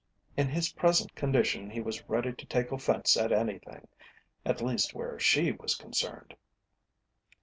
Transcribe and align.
In 0.35 0.47
his 0.47 0.69
present 0.73 1.13
condition 1.13 1.69
he 1.69 1.79
was 1.79 2.09
ready 2.09 2.33
to 2.33 2.45
take 2.47 2.71
offence 2.71 3.15
at 3.15 3.31
anything, 3.31 3.87
at 4.43 4.59
least 4.59 4.95
where 4.95 5.19
she 5.19 5.51
was 5.51 5.75
concerned. 5.75 6.35